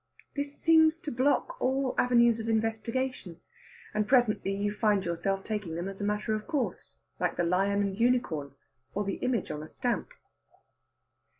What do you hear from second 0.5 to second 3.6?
seems to block all avenues of investigation,